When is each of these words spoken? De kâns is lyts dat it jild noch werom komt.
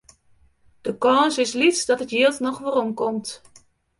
De 0.83 0.91
kâns 1.03 1.35
is 1.43 1.53
lyts 1.59 1.83
dat 1.89 2.03
it 2.05 2.15
jild 2.17 2.37
noch 2.41 2.61
werom 2.63 2.91
komt. 2.99 3.27